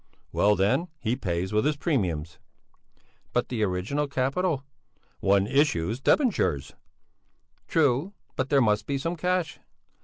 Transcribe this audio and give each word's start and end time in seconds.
Well 0.31 0.55
then, 0.55 0.87
he 0.97 1.15
pays 1.15 1.53
with 1.53 1.63
his 1.63 1.77
premiums." 1.77 2.39
"But 3.33 3.49
the 3.49 3.61
original 3.61 4.07
capital?" 4.07 4.63
"One 5.19 5.45
issues 5.45 5.99
debentures!" 6.01 6.73
"True, 7.67 8.13
but 8.35 8.49
there 8.49 8.61
must 8.61 8.87
be 8.87 8.97
some 8.97 9.15
cash!" 9.15 9.59